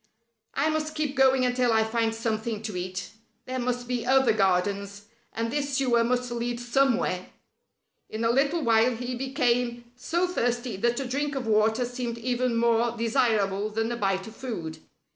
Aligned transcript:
"I 0.55 0.71
must 0.71 0.95
keep 0.95 1.15
going 1.15 1.45
until 1.45 1.71
I 1.71 1.83
find 1.83 2.15
something 2.15 2.63
to 2.63 2.75
eat. 2.75 3.11
There 3.45 3.59
must 3.59 3.87
be 3.87 4.03
other 4.03 4.33
gardens, 4.33 5.03
and 5.31 5.51
this 5.51 5.77
sewer 5.77 6.03
must 6.03 6.31
lead 6.31 6.59
somewhere." 6.59 7.27
In 8.09 8.23
a 8.23 8.31
little 8.31 8.63
while 8.63 8.95
he 8.95 9.13
became 9.13 9.91
so 9.95 10.25
thirsty 10.27 10.75
that 10.77 10.99
a 10.99 11.05
drink 11.05 11.35
of 11.35 11.45
water 11.45 11.85
seemed 11.85 12.17
even 12.17 12.55
more 12.57 12.97
desirable 12.97 13.69
than 13.69 13.91
a 13.91 13.95
bite 13.95 14.25
of 14.25 14.35
food. 14.35 14.79